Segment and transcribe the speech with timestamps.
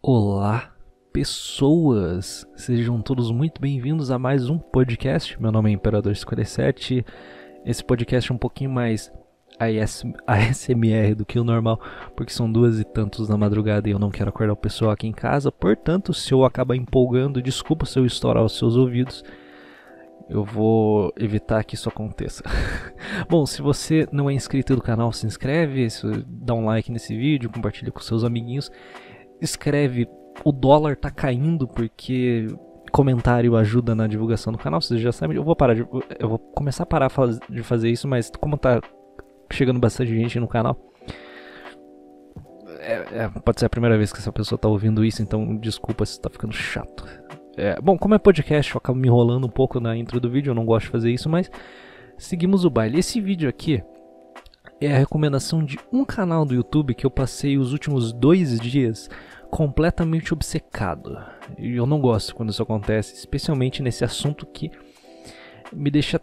[0.00, 0.72] Olá,
[1.12, 2.46] pessoas!
[2.54, 5.40] Sejam todos muito bem-vindos a mais um podcast.
[5.42, 7.04] Meu nome é Imperador 57.
[7.66, 9.12] Esse podcast é um pouquinho mais
[9.58, 11.80] AS ASMR do que o normal,
[12.14, 15.08] porque são duas e tantos na madrugada e eu não quero acordar o pessoal aqui
[15.08, 15.50] em casa.
[15.50, 19.24] Portanto, se eu acabar empolgando, desculpa se eu estourar os seus ouvidos.
[20.28, 22.44] Eu vou evitar que isso aconteça.
[23.28, 25.88] Bom, se você não é inscrito no canal, se inscreve,
[26.24, 28.70] dá um like nesse vídeo, compartilha com seus amiguinhos
[29.40, 30.08] escreve
[30.44, 32.46] o dólar tá caindo porque
[32.92, 35.86] comentário ajuda na divulgação do canal, vocês já sabem, eu vou parar de,
[36.18, 37.10] eu vou começar a parar
[37.48, 38.80] de fazer isso, mas como tá
[39.52, 40.76] chegando bastante gente no canal,
[42.80, 46.06] é, é, pode ser a primeira vez que essa pessoa tá ouvindo isso, então desculpa
[46.06, 47.04] se tá ficando chato.
[47.56, 50.50] É, bom, como é podcast, eu acabo me enrolando um pouco na intro do vídeo,
[50.50, 51.50] eu não gosto de fazer isso, mas
[52.16, 52.98] seguimos o baile.
[52.98, 53.82] Esse vídeo aqui
[54.80, 59.08] é a recomendação de um canal do YouTube que eu passei os últimos dois dias
[59.50, 61.18] completamente obcecado.
[61.58, 64.70] E eu não gosto quando isso acontece, especialmente nesse assunto que
[65.72, 66.20] me deixa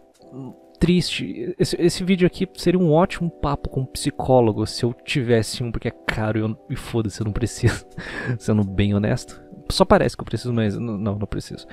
[0.78, 1.54] triste.
[1.58, 5.70] Esse, esse vídeo aqui seria um ótimo papo com um psicólogo se eu tivesse um,
[5.70, 7.86] porque é caro eu, e foda-se, eu não preciso.
[8.38, 9.42] Sendo bem honesto.
[9.70, 11.66] Só parece que eu preciso, mas não, não preciso.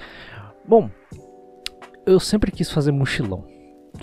[0.67, 0.89] Bom,
[2.05, 3.52] eu sempre quis fazer mochilão.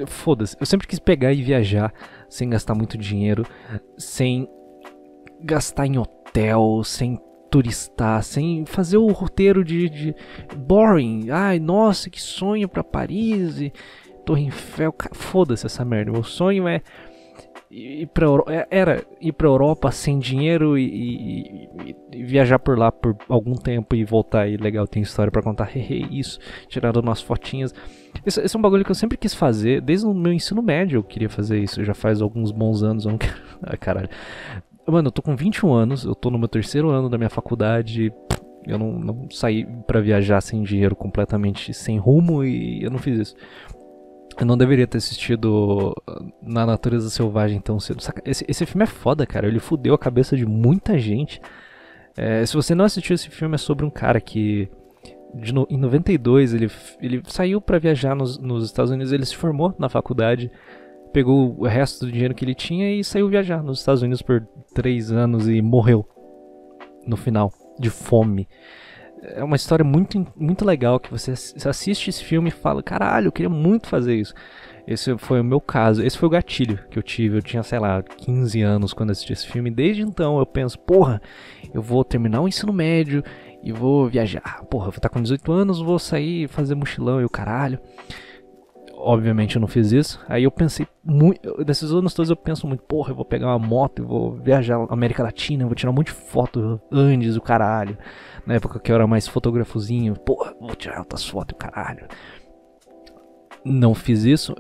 [0.07, 1.93] Foda-se, eu sempre quis pegar e viajar
[2.29, 3.45] sem gastar muito dinheiro,
[3.99, 4.49] sem
[5.43, 7.19] gastar em hotel, sem
[7.51, 10.15] turistar, sem fazer o roteiro de, de
[10.57, 11.31] boring.
[11.31, 13.73] Ai, nossa, que sonho para Paris e
[14.25, 14.95] Torre Eiffel.
[15.13, 16.13] Foda-se essa merda.
[16.13, 16.81] Meu sonho é
[17.71, 22.91] ir pra é, era ir pra Europa sem dinheiro e, e, e, viajar por lá
[22.91, 27.75] por algum tempo e voltar e legal, tem história para contar, isso, tirando umas fotinhas.
[28.25, 31.03] Esse, é um bagulho que eu sempre quis fazer, desde o meu ensino médio eu
[31.03, 33.35] queria fazer isso, já faz alguns bons anos, eu não quero...
[33.79, 34.09] Caralho.
[34.87, 38.13] Mano, eu tô com 21 anos, eu tô no meu terceiro ano da minha faculdade,
[38.67, 43.19] eu não, não saí para viajar sem dinheiro, completamente sem rumo e eu não fiz
[43.19, 43.37] isso.
[44.39, 45.95] Eu não deveria ter assistido
[46.43, 48.03] Na Natureza Selvagem tão cedo.
[48.25, 49.47] Esse, esse filme é foda, cara.
[49.47, 51.41] Ele fudeu a cabeça de muita gente.
[52.17, 54.69] É, se você não assistiu esse filme, é sobre um cara que.
[55.33, 56.71] No, em 92 ele,
[57.01, 59.13] ele saiu para viajar nos, nos Estados Unidos.
[59.13, 60.51] Ele se formou na faculdade,
[61.13, 64.47] pegou o resto do dinheiro que ele tinha e saiu viajar nos Estados Unidos por
[64.75, 66.07] três anos e morreu
[67.07, 68.47] no final de fome
[69.23, 73.33] é uma história muito, muito legal que você assiste esse filme e fala, caralho, eu
[73.33, 74.35] queria muito fazer isso.
[74.87, 77.37] Esse foi o meu caso, esse foi o gatilho que eu tive.
[77.37, 79.71] Eu tinha, sei lá, 15 anos quando assisti esse filme.
[79.71, 81.21] Desde então eu penso, porra,
[81.73, 83.23] eu vou terminar o ensino médio
[83.63, 84.65] e vou viajar.
[84.71, 87.79] Porra, eu vou estar com 18 anos, vou sair fazer mochilão e o caralho.
[89.03, 90.21] Obviamente eu não fiz isso.
[90.29, 91.65] Aí eu pensei muito.
[91.65, 94.79] Desses anos todos eu penso muito, porra, eu vou pegar uma moto e vou viajar
[94.79, 97.97] na América Latina, vou tirar um monte de foto Andes, o caralho.
[98.47, 102.07] Na época que eu era mais fotografozinho, porra, vou tirar outras fotos, o caralho.
[103.65, 104.55] Não fiz isso.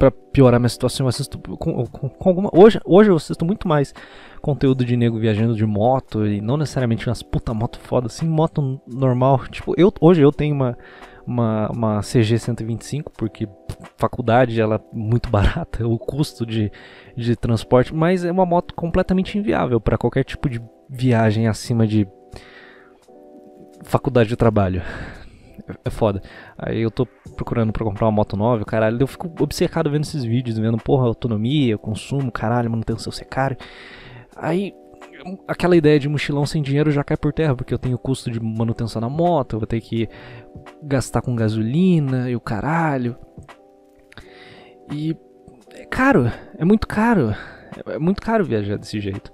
[0.00, 2.50] Pra piorar minha situação, eu assisto com, com, com, alguma.
[2.54, 3.94] Hoje, hoje eu assisto muito mais
[4.40, 8.80] conteúdo de nego viajando de moto e não necessariamente umas puta moto foda, assim, moto
[8.86, 9.46] normal.
[9.48, 10.76] Tipo, eu, hoje eu tenho uma
[11.30, 13.48] uma, uma CG 125, porque
[13.96, 16.72] faculdade ela é muito barata, o custo de,
[17.16, 22.08] de transporte, mas é uma moto completamente inviável para qualquer tipo de viagem acima de
[23.84, 24.82] faculdade de trabalho.
[25.68, 26.22] É, é foda.
[26.58, 27.06] Aí eu tô
[27.36, 28.98] procurando pra comprar uma moto nova, caralho.
[29.00, 33.56] Eu fico obcecado vendo esses vídeos, vendo, porra, autonomia, consumo, caralho, manutenção ser caro.
[34.36, 34.74] Aí
[35.46, 38.40] aquela ideia de mochilão sem dinheiro já cai por terra, porque eu tenho custo de
[38.40, 40.08] manutenção na moto, eu vou ter que
[40.82, 43.16] gastar com gasolina e o caralho.
[44.92, 45.16] E
[45.74, 47.34] é caro, é muito caro.
[47.86, 49.32] É muito caro viajar desse jeito.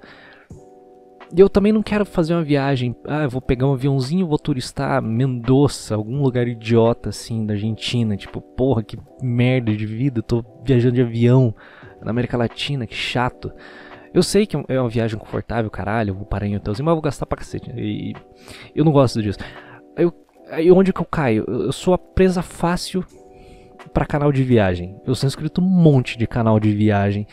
[1.37, 2.97] E eu também não quero fazer uma viagem.
[3.05, 8.17] Ah, vou pegar um aviãozinho, vou turistar Mendoza, algum lugar idiota assim da Argentina.
[8.17, 10.21] Tipo, porra, que merda de vida.
[10.21, 11.55] Eu tô viajando de avião
[12.03, 13.53] na América Latina, que chato.
[14.15, 16.97] Eu sei que é uma viagem confortável, caralho, eu vou parar em hotelzinho, mas eu
[16.97, 17.71] vou gastar pra cacete.
[17.77, 18.15] E
[18.75, 19.39] eu não gosto disso.
[19.95, 20.11] Eu,
[20.49, 21.45] aí onde que eu caio?
[21.47, 23.05] Eu sou a presa fácil
[23.93, 24.97] para canal de viagem.
[25.07, 27.27] Eu sou inscrito num monte de canal de viagem.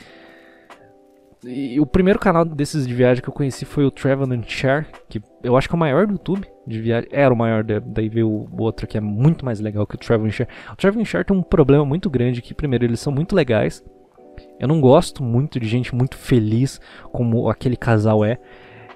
[1.45, 4.85] E o primeiro canal desses de viagem que eu conheci foi o Travel and Share,
[5.09, 7.09] que eu acho que é o maior do YouTube de viagem.
[7.11, 10.27] Era o maior, daí veio o outro que é muito mais legal que o Travel
[10.27, 10.49] and Share.
[10.71, 13.83] O Travel and Share tem um problema muito grande que, primeiro, eles são muito legais.
[14.59, 16.79] Eu não gosto muito de gente muito feliz
[17.11, 18.37] como aquele casal é.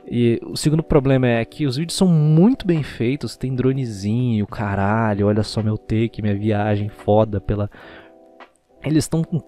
[0.09, 5.27] E o segundo problema é que os vídeos são muito bem feitos, tem dronezinho, caralho,
[5.27, 7.69] olha só meu take, minha viagem foda pela.
[8.81, 9.41] Eles estão com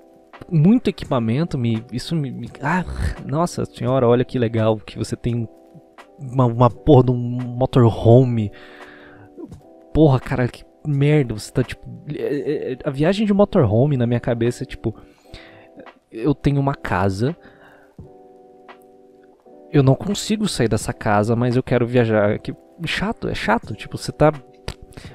[0.49, 2.85] muito equipamento, me, isso me, me, Ah,
[3.25, 5.47] nossa senhora, olha que legal que você tem
[6.19, 8.51] uma, uma porra de um motorhome.
[9.93, 11.33] Porra, cara, que merda.
[11.33, 11.81] Você tá tipo.
[12.15, 14.95] É, é, a viagem de motorhome na minha cabeça é tipo.
[16.11, 17.35] Eu tenho uma casa.
[19.71, 22.39] Eu não consigo sair dessa casa, mas eu quero viajar.
[22.39, 22.53] Que
[22.85, 23.75] chato, é chato.
[23.75, 24.31] Tipo, você tá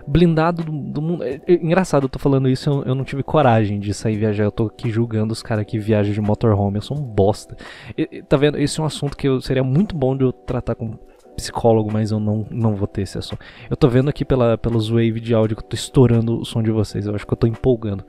[0.06, 1.22] blindado do, do mundo.
[1.24, 4.44] É, é, engraçado, eu tô falando isso, eu, eu, não tive coragem de sair viajar.
[4.44, 6.78] Eu tô aqui julgando os caras que viajam de motorhome.
[6.78, 7.56] Eu sou um bosta.
[7.96, 8.58] E, tá vendo?
[8.58, 10.98] Esse é um assunto que eu, seria muito bom de eu tratar com
[11.36, 13.44] psicólogo, mas eu não, não vou ter esse assunto.
[13.68, 16.62] Eu tô vendo aqui pela, pelos wave de áudio que eu tô estourando o som
[16.62, 17.06] de vocês.
[17.06, 18.04] Eu acho que eu tô empolgando.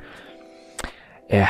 [1.28, 1.46] É.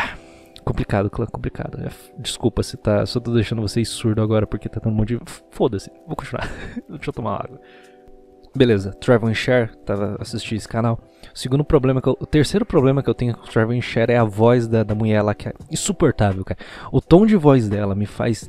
[0.64, 1.80] Complicado, complicado.
[1.80, 5.16] É, desculpa se, tá, eu tô deixando vocês surdo agora porque tá tendo um monte
[5.16, 5.20] de.
[5.52, 6.50] Foda-se, vou continuar.
[6.90, 7.62] Deixa eu tomar água.
[8.56, 10.98] Beleza, Travel and Share, tava assistindo esse canal.
[11.34, 13.82] O segundo problema que eu, o terceiro problema que eu tenho com o Travel and
[13.82, 16.58] Share é a voz da, da mulher lá que é insuportável, cara.
[16.90, 18.48] O tom de voz dela me faz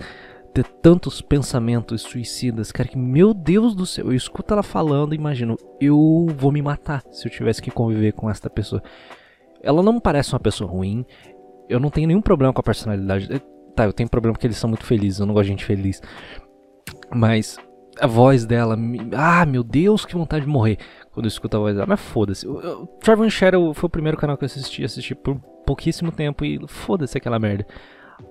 [0.55, 5.19] ter tantos pensamentos suicidas, cara, que meu Deus do céu, eu escuto ela falando e
[5.19, 8.81] imagino, eu vou me matar se eu tivesse que conviver com esta pessoa.
[9.61, 11.05] Ela não me parece uma pessoa ruim,
[11.69, 13.29] eu não tenho nenhum problema com a personalidade.
[13.31, 13.41] Eh,
[13.75, 16.01] tá, eu tenho problema porque eles são muito felizes, eu não gosto de gente feliz.
[17.13, 17.59] Mas
[18.01, 18.77] a voz dela,
[19.17, 20.79] ah, meu Deus, que vontade de morrer
[21.13, 21.87] quando eu escuto a voz dela.
[21.89, 22.47] Mas foda-se.
[23.01, 27.17] Trevor Shadow foi o primeiro canal que eu assisti, assisti por pouquíssimo tempo e foda-se
[27.17, 27.67] aquela merda.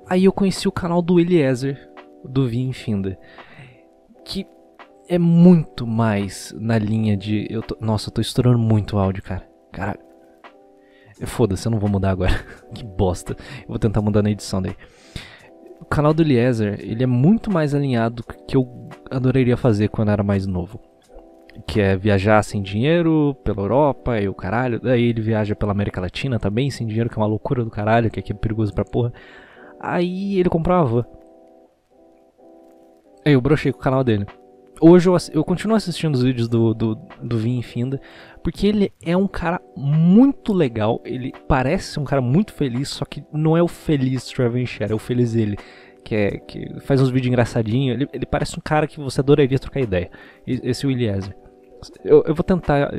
[0.08, 1.90] Aí eu conheci o canal do Eliezer,
[2.24, 3.18] do Vin Finda.
[4.24, 4.48] Que
[5.08, 7.48] é muito mais na linha de.
[7.50, 9.48] Eu tô, nossa, eu tô estourando muito o áudio, cara.
[9.72, 10.00] Caralho.
[11.26, 12.34] Foda-se, eu não vou mudar agora.
[12.74, 13.36] que bosta.
[13.62, 14.76] Eu vou tentar mudar na edição daí.
[15.80, 20.24] O canal do Eliezer, ele é muito mais alinhado que eu adoraria fazer quando era
[20.24, 20.80] mais novo.
[21.66, 24.80] Que é viajar sem dinheiro pela Europa e o caralho.
[24.80, 28.10] Daí ele viaja pela América Latina também, sem dinheiro, que é uma loucura do caralho,
[28.12, 29.14] que aqui é perigoso pra porra.
[29.80, 31.06] Aí ele comprou uma van.
[33.26, 34.26] Aí eu brochei com o canal dele.
[34.82, 38.00] Hoje eu, eu continuo assistindo os vídeos do, do, do Vin Finda,
[38.44, 43.24] porque ele é um cara muito legal, ele parece um cara muito feliz, só que
[43.32, 45.58] não é o feliz Trevor Share, é o feliz ele,
[46.06, 49.58] que, é, que faz uns vídeos engraçadinhos, ele, ele parece um cara que você adoraria
[49.58, 50.12] trocar ideia,
[50.46, 51.36] esse Eliezer.
[52.04, 52.92] Eu, eu, vou tentar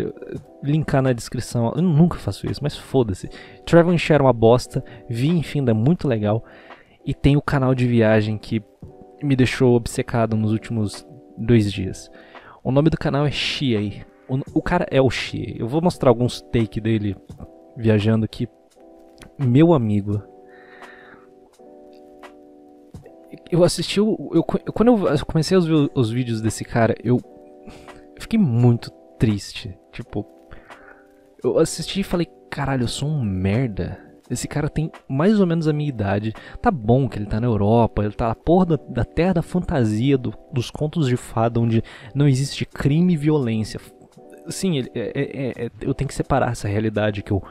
[0.62, 1.72] linkar na descrição.
[1.74, 3.28] Eu nunca faço isso, mas foda-se.
[3.64, 4.84] Trevor Share é uma bosta.
[5.08, 6.44] Vin Finda é muito legal.
[7.04, 8.62] E tem o canal de viagem que
[9.22, 11.06] me deixou obcecado nos últimos
[11.36, 12.10] dois dias.
[12.62, 14.04] O nome do canal é Shiei.
[14.28, 15.56] O, o cara é o Shiei.
[15.58, 17.16] Eu vou mostrar alguns take dele
[17.76, 18.48] viajando aqui.
[19.38, 20.22] Meu amigo.
[23.50, 24.30] Eu assisti o.
[24.32, 27.20] Eu, quando eu comecei a ver os vídeos desse cara, eu,
[28.14, 29.76] eu fiquei muito triste.
[29.92, 30.26] Tipo,
[31.42, 34.04] eu assisti e falei: caralho, eu sou um merda.
[34.28, 36.34] Esse cara tem mais ou menos a minha idade.
[36.60, 39.42] Tá bom que ele tá na Europa, ele tá na porra da, da terra da
[39.42, 41.82] fantasia, do, dos contos de fada, onde
[42.14, 43.80] não existe crime e violência.
[44.48, 47.42] Sim, ele, é, é, é, eu tenho que separar essa realidade que eu,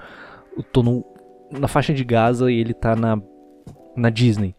[0.57, 1.05] eu tô no,
[1.51, 3.21] na faixa de Gaza e ele tá na,
[3.95, 4.53] na Disney.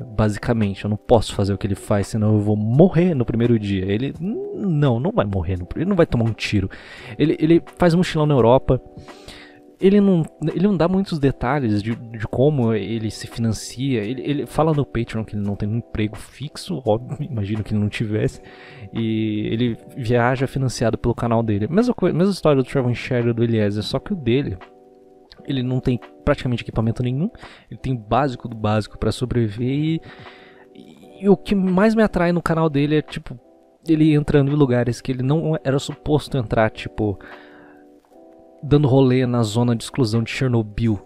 [0.00, 3.58] Basicamente, eu não posso fazer o que ele faz, senão eu vou morrer no primeiro
[3.58, 3.84] dia.
[3.84, 6.70] Ele não, não vai morrer, no, ele não vai tomar um tiro.
[7.18, 8.80] Ele, ele faz um mochilão na Europa
[9.80, 14.02] ele não, ele não dá muitos detalhes de, de como ele se financia.
[14.02, 17.72] Ele, ele fala no Patreon que ele não tem um emprego fixo, óbvio, imagino que
[17.72, 18.42] ele não tivesse.
[18.92, 21.68] E ele viaja financiado pelo canal dele.
[21.68, 24.58] Mesma, coisa, mesma história do Trevor Share do Eliezer, só que o dele,
[25.48, 27.30] ele não tem praticamente equipamento nenhum.
[27.70, 29.68] Ele tem básico do básico para sobreviver.
[29.68, 30.00] E,
[31.22, 33.38] e o que mais me atrai no canal dele é, tipo,
[33.86, 37.18] ele entrando em lugares que ele não era suposto entrar, tipo
[38.62, 41.00] dando rolê na zona de exclusão de Chernobyl,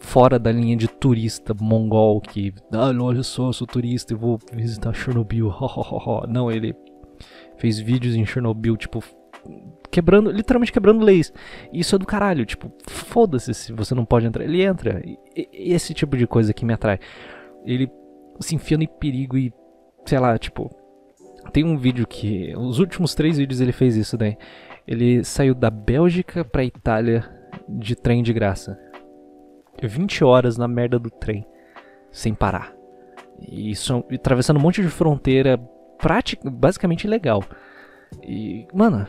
[0.00, 4.38] fora da linha de turista mongol que, ah, olha só, eu sou turista e vou
[4.52, 5.52] visitar Chernobyl.
[6.28, 6.74] Não, ele
[7.56, 9.02] fez vídeos em Chernobyl, tipo,
[9.98, 11.32] quebrando, literalmente quebrando leis.
[11.72, 14.44] Isso é do caralho, tipo, foda-se se você não pode entrar.
[14.44, 15.02] Ele entra.
[15.04, 17.00] E, e, esse tipo de coisa que me atrai.
[17.64, 17.90] Ele
[18.40, 19.52] se enfiando em perigo e,
[20.06, 20.70] sei lá, tipo,
[21.52, 24.36] tem um vídeo que, os últimos três vídeos ele fez isso daí.
[24.86, 27.28] Ele saiu da Bélgica pra Itália
[27.68, 28.78] de trem de graça.
[29.82, 31.46] 20 horas na merda do trem,
[32.10, 32.72] sem parar.
[33.40, 35.58] E isso, atravessando um monte de fronteira,
[35.98, 37.44] prática, basicamente ilegal.
[38.22, 39.06] E, mano,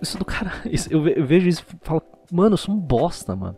[0.00, 0.52] isso do cara.
[0.70, 3.56] Isso, eu, vejo isso e falo, mano, eu sou um bosta, mano.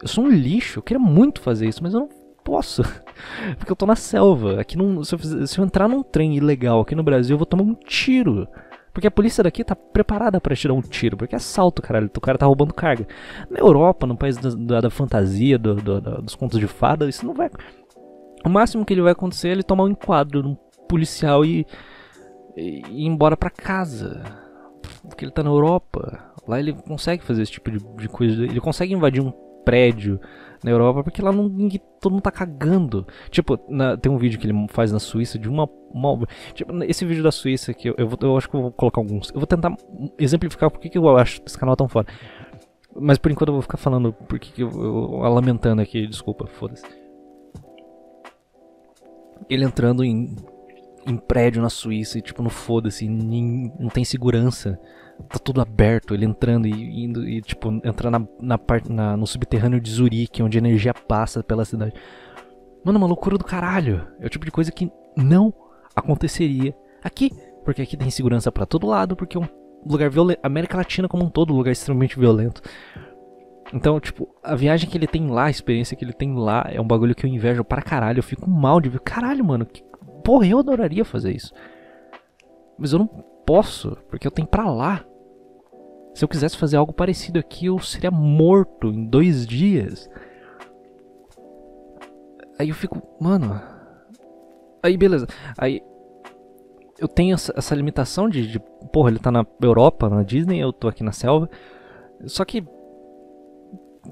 [0.00, 2.08] Eu sou um lixo, eu queria muito fazer isso, mas eu não
[2.44, 2.82] posso.
[3.58, 4.60] Porque eu tô na selva.
[4.60, 7.46] Aqui não, se, eu, se eu entrar num trem ilegal aqui no Brasil, eu vou
[7.46, 8.46] tomar um tiro.
[8.92, 12.20] Porque a polícia daqui tá preparada para tirar um tiro, porque é assalto, caralho, o
[12.20, 13.06] cara tá roubando carga.
[13.50, 17.34] Na Europa, no país da, da, fantasia, do, do, dos contos de fada, isso não
[17.34, 17.50] vai.
[18.42, 20.56] O máximo que ele vai acontecer é ele tomar um enquadro de um
[20.88, 21.66] policial e.
[22.56, 24.45] e ir embora para casa.
[25.08, 26.32] Porque ele tá na Europa.
[26.46, 28.44] Lá ele consegue fazer esse tipo de, de coisa.
[28.44, 29.32] Ele consegue invadir um
[29.64, 30.20] prédio
[30.62, 33.06] na Europa porque lá não, ninguém, todo mundo tá cagando.
[33.30, 35.68] Tipo, na, tem um vídeo que ele faz na Suíça de uma.
[35.92, 38.72] uma tipo, esse vídeo da Suíça que eu, eu, vou, eu, acho que eu vou
[38.72, 39.30] colocar alguns.
[39.30, 39.74] Eu vou tentar
[40.18, 42.08] exemplificar porque que eu acho esse canal tão foda.
[42.98, 46.84] Mas por enquanto eu vou ficar falando porque eu, eu, eu lamentando aqui, desculpa, foda-se.
[49.50, 50.34] Ele entrando em,
[51.06, 54.78] em prédio na Suíça e tipo, no foda-se, não tem segurança
[55.28, 59.26] tá tudo aberto, ele entrando e indo e tipo entrando na, na parte na, no
[59.26, 61.94] subterrâneo de Zurique, onde a energia passa pela cidade.
[62.84, 64.06] Mano, uma loucura do caralho.
[64.20, 65.52] É o tipo de coisa que não
[65.94, 67.32] aconteceria aqui,
[67.64, 69.48] porque aqui tem segurança para todo lado, porque é um
[69.84, 72.62] lugar violento, América Latina como um todo, um lugar extremamente violento.
[73.72, 76.80] Então, tipo, a viagem que ele tem lá, a experiência que ele tem lá, é
[76.80, 78.20] um bagulho que eu invejo para caralho.
[78.20, 79.00] Eu fico mal de ver.
[79.00, 79.82] Caralho, mano, que...
[80.26, 81.54] porra, eu adoraria fazer isso.
[82.76, 85.04] Mas eu não posso, porque eu tenho pra lá.
[86.16, 90.10] Se eu quisesse fazer algo parecido aqui, eu seria morto em dois dias.
[92.58, 93.60] Aí eu fico, mano.
[94.82, 95.28] Aí beleza.
[95.56, 95.80] Aí
[96.98, 98.58] eu tenho essa, essa limitação de, de,
[98.92, 101.48] porra, ele tá na Europa, na Disney, eu tô aqui na selva.
[102.24, 102.66] Só que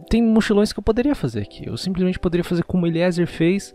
[0.09, 1.67] tem mochilões que eu poderia fazer aqui.
[1.67, 3.75] Eu simplesmente poderia fazer como Eliezer fez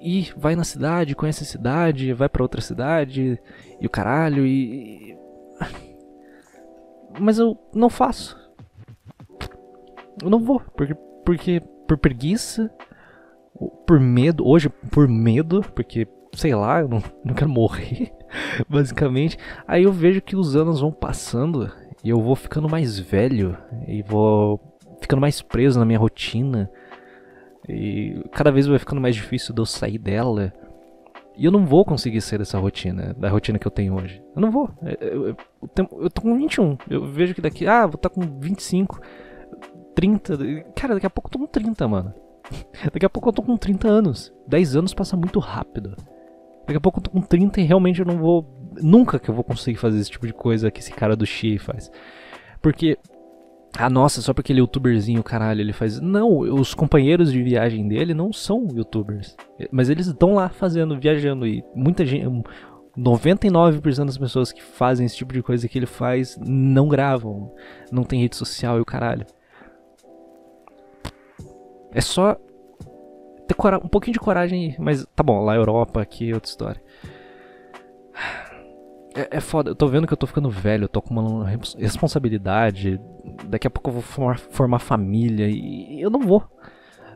[0.00, 3.40] e vai na cidade, conhece a cidade, vai para outra cidade
[3.80, 5.16] e o caralho e
[7.18, 8.36] mas eu não faço.
[10.22, 12.70] Eu não vou, porque porque por preguiça,
[13.86, 18.12] por medo, hoje por medo, porque sei lá, eu não, não quero morrer,
[18.68, 19.38] basicamente.
[19.66, 21.72] Aí eu vejo que os anos vão passando
[22.04, 23.56] e eu vou ficando mais velho
[23.88, 24.60] e vou
[25.00, 26.70] ficando mais preso na minha rotina
[27.68, 30.52] e cada vez vai ficando mais difícil de eu sair dela.
[31.36, 34.22] E eu não vou conseguir sair dessa rotina, da rotina que eu tenho hoje.
[34.34, 34.70] Eu não vou.
[34.82, 35.36] Eu, eu, eu,
[36.00, 36.78] eu tô com 21.
[36.88, 37.66] Eu vejo que daqui.
[37.66, 39.00] Ah, vou estar tá com 25,
[39.94, 40.38] 30.
[40.74, 42.14] Cara, daqui a pouco eu tô com 30, mano.
[42.92, 44.32] Daqui a pouco eu tô com 30 anos.
[44.46, 45.96] 10 anos passa muito rápido.
[46.66, 48.46] Daqui a pouco eu tô com 30 e realmente eu não vou.
[48.80, 51.58] Nunca que eu vou conseguir fazer esse tipo de coisa que esse cara do Xi
[51.58, 51.90] faz.
[52.60, 52.98] Porque
[53.78, 56.00] ah, nossa, só porque ele é youtuberzinho, caralho, ele faz.
[56.00, 59.36] Não, os companheiros de viagem dele não são youtubers.
[59.70, 61.46] Mas eles estão lá fazendo, viajando.
[61.46, 62.26] E muita gente.
[62.96, 67.52] 99% das pessoas que fazem esse tipo de coisa que ele faz não gravam.
[67.92, 69.26] Não tem rede social e o caralho.
[71.92, 72.36] É só
[73.46, 76.82] ter um pouquinho de coragem, mas tá bom, lá Europa, aqui é outra história.
[79.16, 83.00] É, é foda, eu tô vendo que eu tô ficando velho, eu tô uma responsabilidade.
[83.46, 86.44] Daqui a pouco eu vou formar, formar família e eu não vou.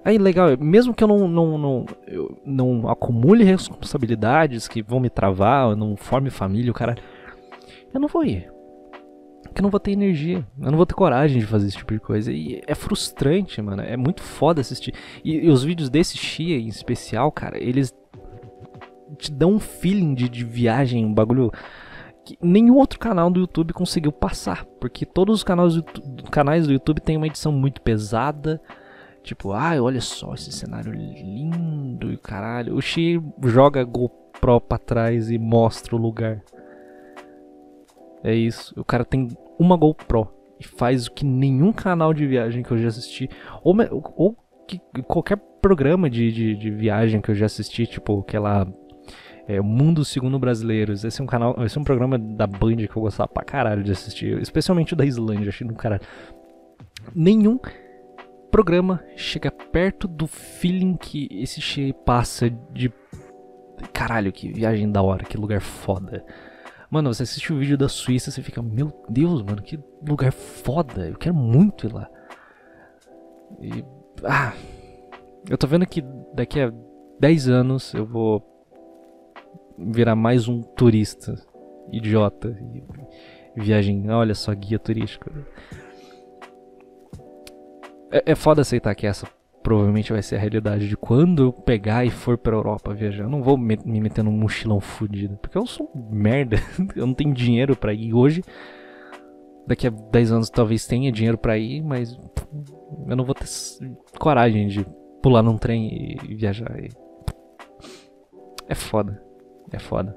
[0.02, 5.10] Aí, legal, mesmo que eu não, não, não, eu não acumule responsabilidades que vão me
[5.10, 6.96] travar, eu não forme família, o cara.
[7.92, 8.50] Eu não vou ir.
[9.42, 10.46] Porque eu não vou ter energia.
[10.58, 12.32] Eu não vou ter coragem de fazer esse tipo de coisa.
[12.32, 13.82] E é frustrante, mano.
[13.82, 14.94] É muito foda assistir.
[15.22, 17.92] E, e os vídeos desse Xia em especial, cara, eles
[19.18, 21.50] te dão um feeling de, de viagem, um bagulho
[22.24, 25.84] que nenhum outro canal do YouTube conseguiu passar, porque todos os canais do,
[26.30, 28.60] canais do YouTube têm uma edição muito pesada.
[29.22, 32.74] Tipo, ai, olha só esse cenário lindo e caralho.
[32.74, 36.42] O Xi joga GoPro pra trás e mostra o lugar.
[38.22, 38.78] É isso.
[38.78, 42.78] O cara tem uma GoPro e faz o que nenhum canal de viagem que eu
[42.78, 43.28] já assisti,
[43.62, 43.74] ou,
[44.14, 44.36] ou
[44.66, 48.66] que, qualquer programa de, de, de viagem que eu já assisti, tipo aquela
[49.46, 51.04] é, Mundo Segundo Brasileiros.
[51.04, 53.82] Esse é um canal, esse é um programa da Band que eu gostava pra caralho
[53.82, 56.02] de assistir, especialmente o da Islândia, achei do caralho.
[57.14, 57.58] Nenhum
[58.50, 62.92] programa chega perto do feeling que esse Shea passa de
[63.92, 66.24] caralho, que viagem da hora, que lugar foda.
[66.90, 71.08] Mano, você assiste o vídeo da Suíça, você fica, meu Deus, mano, que lugar foda,
[71.08, 72.08] eu quero muito ir lá.
[73.60, 73.84] E
[74.24, 74.52] ah,
[75.48, 76.02] eu tô vendo que
[76.34, 76.72] daqui a
[77.20, 78.40] 10 anos eu vou
[79.92, 81.34] virar mais um turista
[81.92, 82.56] idiota.
[83.56, 85.30] Viagem, olha só, guia turístico.
[88.10, 89.26] É, é foda aceitar que essa
[89.62, 93.24] provavelmente vai ser a realidade de quando eu pegar e for pra Europa viajar.
[93.24, 96.56] Eu não vou me, me meter num mochilão fudido, porque eu sou merda.
[96.96, 98.42] eu não tenho dinheiro para ir hoje.
[99.66, 102.18] Daqui a 10 anos talvez tenha dinheiro para ir, mas
[103.06, 103.46] eu não vou ter
[104.18, 104.84] coragem de
[105.22, 106.72] pular num trem e viajar.
[108.68, 109.29] É foda.
[109.72, 110.16] É foda.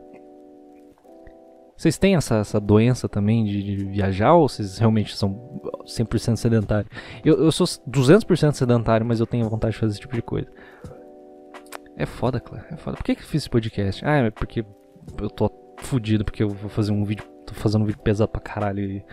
[1.76, 6.90] Vocês têm essa, essa doença também de, de, viajar ou vocês realmente são 100% sedentários?
[7.26, 10.48] Eu, eu sou 200% sedentário, mas eu tenho vontade de fazer esse tipo de coisa.
[11.98, 12.66] É foda, Claro.
[12.72, 12.98] É foda.
[12.98, 14.04] Por que, que eu fiz esse podcast?
[14.06, 14.66] Ah, é porque
[15.20, 17.26] eu tô fudido porque eu vou fazer um vídeo.
[17.46, 18.80] Tô fazendo um vídeo pesado pra caralho.
[18.80, 19.06] E...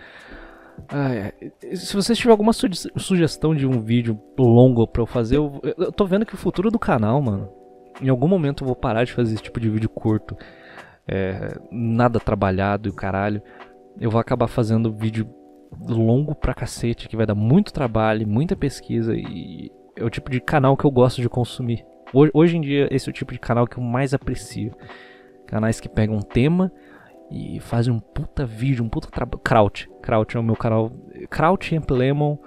[0.87, 1.33] Ah, é.
[1.75, 5.91] Se vocês tiverem alguma su sugestão de um vídeo longo pra eu fazer, eu, eu
[5.91, 7.60] tô vendo que o futuro do canal, mano.
[8.01, 10.37] Em algum momento eu vou parar de fazer esse tipo de vídeo curto.
[11.07, 13.41] É, nada trabalhado e o caralho.
[13.99, 15.27] Eu vou acabar fazendo vídeo
[15.87, 20.39] longo pra cacete, que vai dar muito trabalho, muita pesquisa e é o tipo de
[20.39, 21.85] canal que eu gosto de consumir.
[22.13, 24.73] Hoje, hoje em dia, esse é o tipo de canal que eu mais aprecio.
[25.47, 26.71] Canais que pegam um tema
[27.29, 29.39] e fazem um puta vídeo, um puta trabalho.
[29.39, 29.89] Kraut.
[30.01, 30.91] Kraut é o meu canal.
[31.29, 32.37] Kraut, Amp Lemon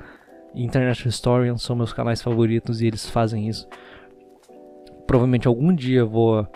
[0.54, 3.66] e International Historian são meus canais favoritos e eles fazem isso.
[5.06, 6.46] Provavelmente algum dia eu vou.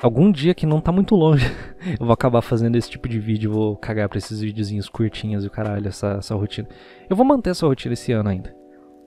[0.00, 1.44] Algum dia que não tá muito longe,
[1.98, 3.52] eu vou acabar fazendo esse tipo de vídeo.
[3.52, 6.68] Vou cagar pra esses videozinhos curtinhos e o caralho, essa, essa rotina.
[7.10, 8.54] Eu vou manter essa rotina esse ano ainda.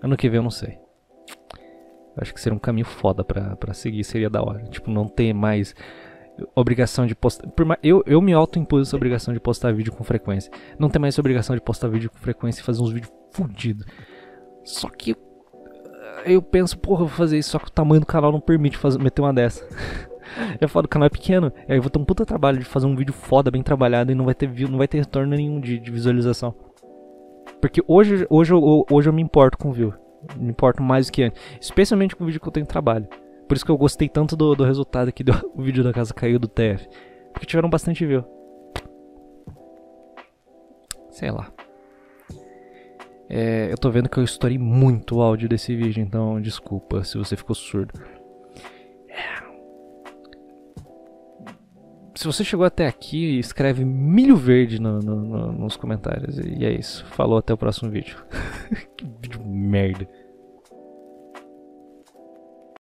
[0.04, 0.80] Ano que vem eu não sei.
[2.16, 4.64] Eu acho que seria um caminho foda pra, pra seguir, seria da hora.
[4.66, 5.74] Tipo, não ter mais
[6.56, 7.48] obrigação de postar.
[7.82, 10.52] Eu, eu me auto-impus essa obrigação de postar vídeo com frequência.
[10.78, 13.86] Não ter mais essa obrigação de postar vídeo com frequência e fazer uns vídeos fudidos.
[14.64, 15.16] Só que
[16.26, 18.78] eu penso, porra, eu vou fazer isso, só que o tamanho do canal não permite
[18.78, 19.66] fazer, meter uma dessa.
[20.60, 21.52] é foda, o canal é pequeno.
[21.68, 24.16] Aí eu vou ter um puta trabalho de fazer um vídeo foda, bem trabalhado e
[24.16, 26.54] não vai ter, não vai ter retorno nenhum de, de visualização.
[27.62, 29.94] Porque hoje, hoje, eu, hoje eu me importo com view.
[30.38, 31.42] Me importo mais do que antes.
[31.60, 33.08] Especialmente com o vídeo que eu tenho trabalho.
[33.48, 36.14] Por isso que eu gostei tanto do, do resultado aqui do o vídeo da casa
[36.14, 36.88] caiu do TF.
[37.34, 38.24] Porque tiveram bastante view.
[41.10, 41.52] Sei lá.
[43.34, 47.18] É, eu tô vendo que eu estourei muito o áudio desse vídeo, então desculpa se
[47.18, 47.94] você ficou surdo.
[49.08, 49.42] É.
[52.14, 56.40] Se você chegou até aqui, escreve milho verde no, no, no, nos comentários.
[56.40, 57.06] E é isso.
[57.06, 58.18] Falou, até o próximo vídeo.
[58.98, 60.06] que vídeo merda.